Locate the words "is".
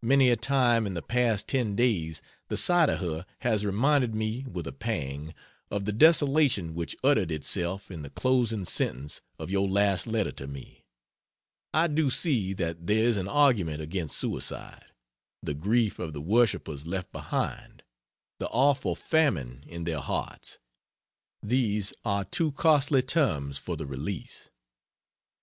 13.06-13.18